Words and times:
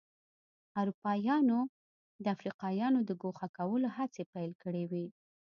اروپایانو 0.79 1.59
د 2.23 2.25
افریقایانو 2.35 2.99
د 3.09 3.11
ګوښه 3.21 3.47
کولو 3.57 3.87
هڅې 3.97 4.23
پیل 4.33 4.51
کړې 4.63 4.83
وې. 4.91 5.05